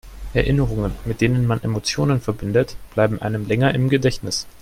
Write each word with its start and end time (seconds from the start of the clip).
Erinnerungen, 0.33 0.93
mit 1.05 1.21
denen 1.21 1.45
man 1.45 1.61
Emotionen 1.61 2.21
verbindet, 2.21 2.75
bleiben 2.95 3.21
einem 3.21 3.47
länger 3.47 3.75
im 3.75 3.87
Gedächtnis. 3.87 4.47